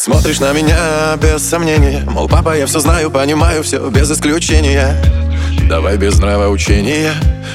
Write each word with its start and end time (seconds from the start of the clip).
Смотришь 0.00 0.40
на 0.40 0.54
меня 0.54 1.14
без 1.20 1.46
сомнения. 1.46 2.02
Мол, 2.08 2.26
папа, 2.26 2.56
я 2.56 2.64
все 2.64 2.80
знаю, 2.80 3.10
понимаю 3.10 3.62
все 3.62 3.86
без 3.90 4.10
исключения. 4.10 4.96
Давай 5.68 5.98
без 5.98 6.18
нравоучения 6.18 7.12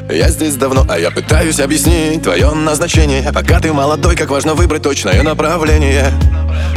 Я 0.10 0.30
здесь 0.30 0.56
давно, 0.56 0.86
а 0.88 1.00
я 1.00 1.10
пытаюсь 1.10 1.60
объяснить 1.60 2.22
твое 2.22 2.52
назначение. 2.52 3.32
Пока 3.34 3.60
ты 3.60 3.74
молодой, 3.74 4.16
как 4.16 4.30
важно 4.30 4.54
выбрать 4.54 4.84
точное 4.84 5.24
направление 5.24 6.14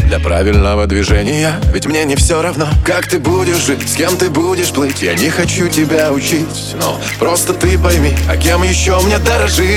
для 0.08 0.18
правильного 0.18 0.86
движения. 0.86 1.52
Ведь 1.72 1.86
мне 1.86 2.04
не 2.04 2.16
все 2.16 2.40
равно, 2.40 2.66
как 2.84 3.06
ты 3.06 3.18
будешь 3.18 3.58
жить 3.66 3.86
С 3.86 3.94
кем 3.94 4.16
ты 4.16 4.30
будешь 4.30 4.70
плыть. 4.70 5.02
Я 5.02 5.14
не 5.14 5.28
хочу 5.28 5.68
тебя 5.68 6.12
учить 6.12 6.74
Но 6.80 6.98
просто 7.18 7.52
ты 7.52 7.78
пойми, 7.78 8.16
а 8.28 8.36
кем 8.36 8.62
еще 8.62 8.98
мне 9.00 9.18
дорожить? 9.18 9.68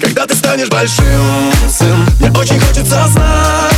Когда 0.00 0.26
ты 0.26 0.34
станешь 0.34 0.68
большим, 0.68 1.04
сын 1.70 2.06
Мне 2.20 2.30
очень 2.38 2.60
хочется 2.60 3.08
знать, 3.08 3.77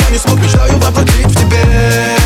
я 0.00 0.10
не 0.10 0.18
смог 0.18 0.40
Мечтаю 0.40 0.72
воплотить 0.78 1.26
в 1.26 1.36
тебе. 1.36 2.16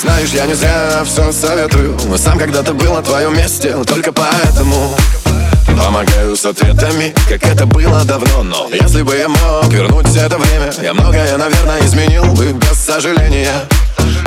Знаешь, 0.00 0.30
я 0.30 0.46
не 0.46 0.54
зря 0.54 1.02
все 1.04 1.32
советую. 1.32 1.98
Сам 2.16 2.38
когда-то 2.38 2.74
был 2.74 2.94
на 2.94 3.02
твоем 3.02 3.36
месте 3.36 3.74
Только 3.84 4.12
поэтому. 4.12 4.94
Помогаю 5.66 6.36
с 6.36 6.44
ответами, 6.44 7.14
как 7.28 7.44
это 7.44 7.66
было 7.66 8.02
давно 8.04 8.42
Но 8.42 8.68
если 8.70 9.02
бы 9.02 9.14
я 9.14 9.28
мог 9.28 9.66
вернуть 9.68 10.16
это 10.16 10.38
время 10.38 10.72
Я 10.82 10.94
многое, 10.94 11.36
наверное, 11.36 11.80
изменил 11.84 12.24
бы 12.34 12.52
без 12.52 12.78
сожаления 12.78 13.52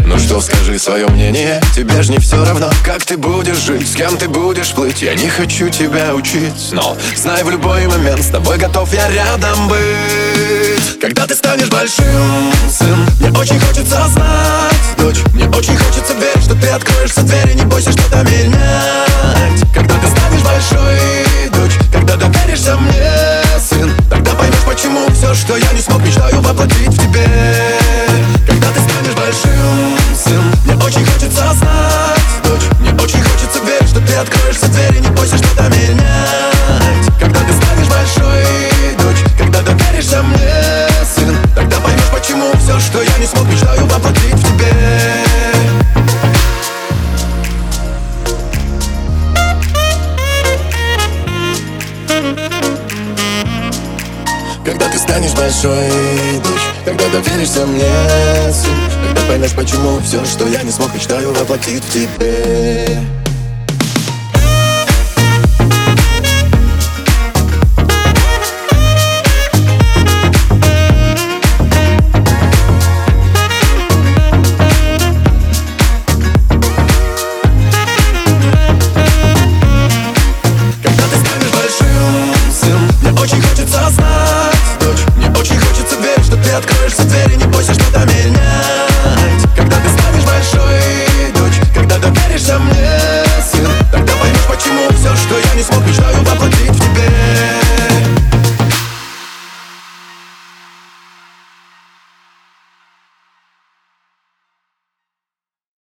ну 0.05 0.17
что, 0.17 0.42
скажи 0.42 0.78
свое 0.80 1.08
мнение? 1.08 1.61
Тебе 1.75 2.02
ж 2.02 2.09
не 2.09 2.17
все 2.19 2.44
равно, 2.44 2.69
как 2.83 3.03
ты 3.03 3.17
будешь 3.17 3.58
жить 3.58 3.88
С 3.88 3.95
кем 3.95 4.17
ты 4.17 4.28
будешь 4.28 4.72
плыть. 4.72 5.02
Я 5.02 5.16
не 5.16 5.28
хочу 5.30 5.69
тебя 5.69 6.14
учить 6.14 6.72
Но 6.72 6.97
знай 7.16 7.44
в 7.44 7.50
любой 7.50 7.88
момент 7.88 8.22
С 8.22 8.28
тобой 8.28 8.58
готов 8.58 8.94
я 8.94 9.09
рядом 9.09 9.67
быть. 9.67 11.00
Когда 11.02 11.25
ты 11.25 11.36
станешь 11.36 11.69
большим, 11.69 12.52
сын 12.69 13.06
Мне 13.19 13.31
очень 13.38 13.59
хочется 13.59 14.08
знать, 14.09 14.97
дочь 14.97 15.19
Мне 15.33 15.47
очень 15.47 15.78
хочется 15.78 16.13
верить, 16.13 16.44
что 16.44 16.56
ты 16.56 16.67
откроешь 16.67 17.11
все 17.11 17.22
двери 17.22 17.53
Не 17.53 17.63
бойся 17.63 17.91
что-то 17.91 18.23
менять 18.23 19.63
Когда 19.73 19.95
ты 19.95 20.08
станешь 20.08 20.44
большой, 20.44 21.50
дочь 21.53 21.78
Когда 21.94 22.16
доверишься 22.17 22.75
мне, 22.78 23.11
сын 23.59 23.91
Тогда 24.09 24.31
поймешь, 24.34 24.63
почему 24.66 25.09
все, 25.13 25.34
что 25.34 25.56
я 25.56 25.72
не 25.72 25.81
смог 25.81 26.02
Мечтаю 26.03 26.41
воплотить 26.41 26.88
в 26.88 26.97
тебе 26.97 27.89
большим, 29.30 29.97
сын 30.16 30.44
Мне 30.66 30.75
очень 30.83 31.05
хочется 31.05 31.53
знать, 31.53 32.19
дочь 32.44 32.63
Мне 32.80 32.91
очень 32.94 33.22
хочется 33.22 33.59
верить, 33.63 33.89
что 33.89 34.02
ты 34.02 34.13
откроешь 34.16 34.55
все 34.55 34.67
двери 34.67 34.99
Не 34.99 35.09
бойся 35.09 35.38
что-то 35.38 35.63
менять. 35.69 37.19
Когда 37.19 37.39
ты 37.41 37.53
станешь 37.53 37.88
большой, 37.88 38.45
дочь 38.97 39.23
Когда 39.38 39.62
доверишься 39.62 40.23
мне, 40.23 40.88
сын 41.16 41.38
Тогда 41.56 41.78
поймешь, 41.79 42.09
почему 42.12 42.51
все, 42.57 42.79
что 42.79 43.03
я 43.03 43.18
не 43.19 43.28
смог 43.28 43.45
Мечтаю 43.47 43.85
воплотить 43.85 44.34
в 44.34 44.57
тебе. 44.57 44.73
Когда 54.66 54.88
ты 54.88 54.97
станешь 54.97 55.34
большой, 55.34 56.39
дочь 56.44 56.62
Когда 56.85 57.07
доверишься 57.09 57.66
мне, 57.66 57.91
сын 58.51 58.99
поймешь, 59.29 59.53
почему 59.53 60.00
все, 60.00 60.25
что 60.25 60.47
я 60.47 60.63
не 60.63 60.72
смог 60.72 60.94
Мечтаю 60.94 61.31
воплотить 61.31 61.84
в 61.84 61.94
тебе 61.94 63.19